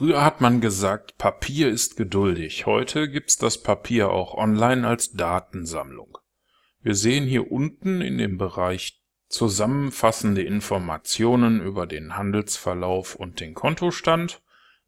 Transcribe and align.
Früher 0.00 0.24
hat 0.24 0.40
man 0.40 0.62
gesagt, 0.62 1.18
Papier 1.18 1.68
ist 1.68 1.98
geduldig. 1.98 2.64
Heute 2.64 3.10
gibt's 3.10 3.36
das 3.36 3.62
Papier 3.62 4.08
auch 4.08 4.32
online 4.32 4.88
als 4.88 5.12
Datensammlung. 5.12 6.16
Wir 6.80 6.94
sehen 6.94 7.26
hier 7.26 7.52
unten 7.52 8.00
in 8.00 8.16
dem 8.16 8.38
Bereich 8.38 9.02
zusammenfassende 9.28 10.42
Informationen 10.42 11.60
über 11.60 11.86
den 11.86 12.16
Handelsverlauf 12.16 13.14
und 13.14 13.40
den 13.40 13.52
Kontostand 13.52 14.40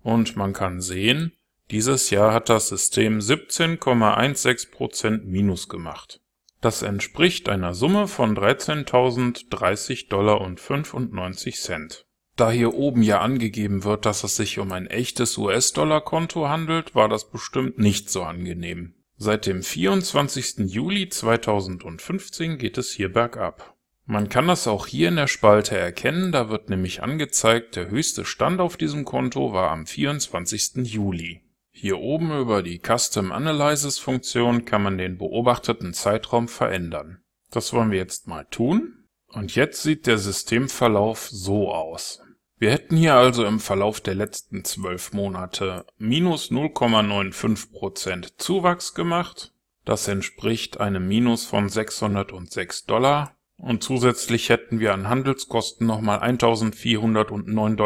und 0.00 0.36
man 0.36 0.52
kann 0.52 0.80
sehen, 0.80 1.32
dieses 1.72 2.10
Jahr 2.10 2.32
hat 2.32 2.48
das 2.48 2.68
System 2.68 3.18
17,16% 3.18 5.24
Minus 5.24 5.68
gemacht. 5.68 6.20
Das 6.60 6.82
entspricht 6.82 7.48
einer 7.48 7.74
Summe 7.74 8.06
von 8.06 8.36
13.030 8.36 10.08
Dollar 10.08 10.40
und 10.40 10.60
95 10.60 11.56
Cent. 11.56 12.06
Da 12.40 12.50
hier 12.50 12.72
oben 12.72 13.02
ja 13.02 13.20
angegeben 13.20 13.84
wird, 13.84 14.06
dass 14.06 14.24
es 14.24 14.36
sich 14.36 14.58
um 14.58 14.72
ein 14.72 14.86
echtes 14.86 15.36
US-Dollar-Konto 15.36 16.48
handelt, 16.48 16.94
war 16.94 17.06
das 17.06 17.28
bestimmt 17.28 17.78
nicht 17.78 18.08
so 18.08 18.22
angenehm. 18.22 18.94
Seit 19.18 19.44
dem 19.44 19.62
24. 19.62 20.60
Juli 20.60 21.10
2015 21.10 22.56
geht 22.56 22.78
es 22.78 22.92
hier 22.92 23.12
bergab. 23.12 23.76
Man 24.06 24.30
kann 24.30 24.48
das 24.48 24.66
auch 24.66 24.86
hier 24.86 25.08
in 25.08 25.16
der 25.16 25.26
Spalte 25.26 25.76
erkennen, 25.76 26.32
da 26.32 26.48
wird 26.48 26.70
nämlich 26.70 27.02
angezeigt, 27.02 27.76
der 27.76 27.90
höchste 27.90 28.24
Stand 28.24 28.58
auf 28.58 28.78
diesem 28.78 29.04
Konto 29.04 29.52
war 29.52 29.70
am 29.70 29.84
24. 29.84 30.76
Juli. 30.90 31.42
Hier 31.70 31.98
oben 31.98 32.32
über 32.40 32.62
die 32.62 32.80
Custom 32.80 33.32
Analysis 33.32 33.98
Funktion 33.98 34.64
kann 34.64 34.82
man 34.82 34.96
den 34.96 35.18
beobachteten 35.18 35.92
Zeitraum 35.92 36.48
verändern. 36.48 37.20
Das 37.50 37.74
wollen 37.74 37.90
wir 37.90 37.98
jetzt 37.98 38.28
mal 38.28 38.46
tun. 38.46 38.96
Und 39.28 39.54
jetzt 39.54 39.82
sieht 39.82 40.06
der 40.06 40.16
Systemverlauf 40.16 41.28
so 41.28 41.70
aus. 41.70 42.22
Wir 42.60 42.70
hätten 42.72 42.96
hier 42.98 43.14
also 43.14 43.46
im 43.46 43.58
Verlauf 43.58 44.02
der 44.02 44.14
letzten 44.14 44.64
zwölf 44.64 45.14
Monate 45.14 45.86
minus 45.96 46.50
0,95% 46.50 48.32
Zuwachs 48.36 48.92
gemacht. 48.92 49.54
Das 49.86 50.06
entspricht 50.08 50.78
einem 50.78 51.08
Minus 51.08 51.46
von 51.46 51.70
606 51.70 52.84
Dollar. 52.84 53.34
Und 53.56 53.82
zusätzlich 53.82 54.50
hätten 54.50 54.78
wir 54.78 54.92
an 54.92 55.08
Handelskosten 55.08 55.86
nochmal 55.86 56.18
1409,99 56.22 57.76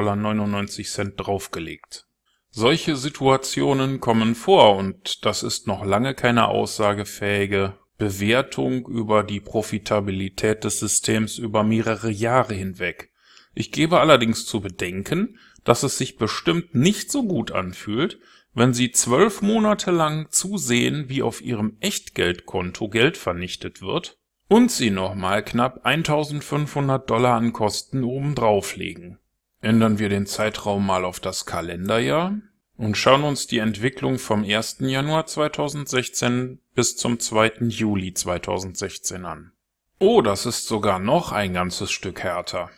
Dollar 0.97 1.13
draufgelegt. 1.13 2.09
Solche 2.51 2.97
Situationen 2.97 4.01
kommen 4.01 4.35
vor 4.35 4.75
und 4.75 5.25
das 5.25 5.45
ist 5.45 5.69
noch 5.69 5.85
lange 5.85 6.15
keine 6.15 6.49
aussagefähige 6.49 7.79
Bewertung 7.97 8.89
über 8.89 9.23
die 9.23 9.41
Profitabilität 9.41 10.65
des 10.65 10.81
Systems 10.81 11.39
über 11.39 11.63
mehrere 11.63 12.11
Jahre 12.11 12.55
hinweg. 12.55 13.13
Ich 13.55 13.73
gebe 13.73 14.01
allerdings 14.01 14.47
zu 14.47 14.61
bedenken, 14.61 15.39
dass 15.63 15.83
es 15.83 15.97
sich 15.97 16.17
bestimmt 16.17 16.75
nicht 16.75 17.11
so 17.11 17.25
gut 17.25 17.53
anfühlt, 17.53 18.19
wenn 18.53 18.73
Sie 18.73 18.93
zwölf 18.93 19.43
Monate 19.43 19.91
lang 19.91 20.31
zusehen, 20.31 21.09
wie 21.09 21.23
auf 21.23 21.41
Ihrem 21.41 21.77
Echtgeldkonto 21.81 22.89
Geld 22.89 23.17
vernichtet 23.17 23.83
wird 23.83 24.19
und 24.49 24.71
Sie 24.71 24.91
nochmal 24.91 25.45
knapp 25.45 25.85
1500 25.85 27.09
Dollar 27.09 27.35
an 27.37 27.53
Kosten 27.53 28.05
obendrauf 28.05 28.77
legen. 28.77 29.19
Ändern 29.61 29.99
wir 29.99 30.09
den 30.09 30.27
Zeitraum 30.27 30.87
mal 30.87 31.05
auf 31.05 31.21
das 31.21 31.47
Kalenderjahr 31.47 32.39
und 32.77 32.97
schauen 32.97 33.25
uns 33.25 33.47
die 33.47 33.59
Entwicklung 33.59 34.19
vom 34.19 34.45
1. 34.45 34.79
Januar 34.81 35.27
2016 35.27 36.61
bis 36.75 36.97
zum 36.97 37.19
2. 37.19 37.67
Juli 37.69 38.15
2016 38.15 39.25
an. 39.25 39.53
Oh, 39.99 40.21
das 40.23 40.45
ist 40.45 40.67
sogar 40.67 40.99
noch 40.99 41.33
ein 41.33 41.55
ganzes 41.55 41.91
Stück 41.91 42.23
härter. 42.23 42.71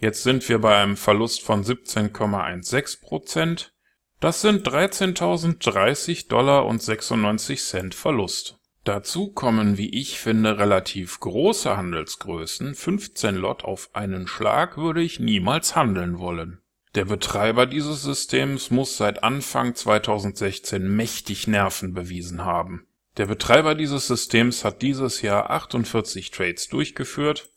Jetzt 0.00 0.22
sind 0.22 0.48
wir 0.48 0.58
bei 0.60 0.76
einem 0.76 0.96
Verlust 0.96 1.42
von 1.42 1.62
17,16 1.62 3.02
Prozent. 3.02 3.74
Das 4.18 4.40
sind 4.40 4.66
13.030 4.66 6.28
Dollar 6.28 6.64
und 6.64 6.82
96 6.82 7.62
Cent 7.62 7.94
Verlust. 7.94 8.58
Dazu 8.84 9.30
kommen, 9.30 9.76
wie 9.76 9.90
ich 9.90 10.18
finde, 10.18 10.58
relativ 10.58 11.20
große 11.20 11.76
Handelsgrößen. 11.76 12.74
15 12.74 13.34
Lot 13.34 13.62
auf 13.62 13.90
einen 13.92 14.26
Schlag 14.26 14.78
würde 14.78 15.02
ich 15.02 15.20
niemals 15.20 15.76
handeln 15.76 16.18
wollen. 16.18 16.62
Der 16.94 17.04
Betreiber 17.04 17.66
dieses 17.66 18.02
Systems 18.02 18.70
muss 18.70 18.96
seit 18.96 19.22
Anfang 19.22 19.74
2016 19.74 20.96
mächtig 20.96 21.46
Nerven 21.46 21.92
bewiesen 21.92 22.46
haben. 22.46 22.86
Der 23.18 23.26
Betreiber 23.26 23.74
dieses 23.74 24.06
Systems 24.06 24.64
hat 24.64 24.80
dieses 24.80 25.20
Jahr 25.20 25.50
48 25.50 26.30
Trades 26.30 26.68
durchgeführt 26.68 27.50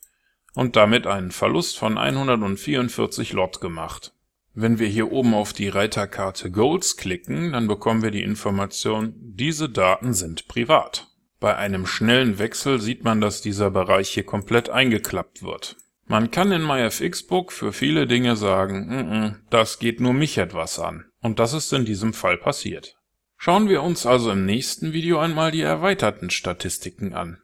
und 0.54 0.76
damit 0.76 1.06
einen 1.06 1.30
Verlust 1.30 1.78
von 1.78 1.98
144 1.98 3.32
Lot 3.32 3.60
gemacht. 3.60 4.12
Wenn 4.54 4.78
wir 4.78 4.86
hier 4.86 5.10
oben 5.10 5.34
auf 5.34 5.52
die 5.52 5.68
Reiterkarte 5.68 6.50
Goals 6.50 6.96
klicken, 6.96 7.52
dann 7.52 7.66
bekommen 7.66 8.02
wir 8.02 8.12
die 8.12 8.22
Information, 8.22 9.14
diese 9.16 9.68
Daten 9.68 10.14
sind 10.14 10.46
privat. 10.46 11.08
Bei 11.40 11.56
einem 11.56 11.86
schnellen 11.86 12.38
Wechsel 12.38 12.80
sieht 12.80 13.02
man, 13.02 13.20
dass 13.20 13.42
dieser 13.42 13.70
Bereich 13.70 14.10
hier 14.10 14.24
komplett 14.24 14.70
eingeklappt 14.70 15.42
wird. 15.42 15.76
Man 16.06 16.30
kann 16.30 16.52
in 16.52 16.62
MyFXBook 16.62 17.50
für 17.50 17.72
viele 17.72 18.06
Dinge 18.06 18.36
sagen, 18.36 18.86
mm 18.86 19.12
-mm, 19.12 19.34
das 19.50 19.78
geht 19.78 20.00
nur 20.00 20.12
mich 20.12 20.38
etwas 20.38 20.78
an. 20.78 21.06
Und 21.20 21.38
das 21.38 21.52
ist 21.52 21.72
in 21.72 21.84
diesem 21.84 22.12
Fall 22.12 22.36
passiert. 22.36 22.96
Schauen 23.36 23.68
wir 23.68 23.82
uns 23.82 24.06
also 24.06 24.30
im 24.30 24.46
nächsten 24.46 24.92
Video 24.92 25.18
einmal 25.18 25.50
die 25.50 25.62
erweiterten 25.62 26.30
Statistiken 26.30 27.12
an. 27.12 27.40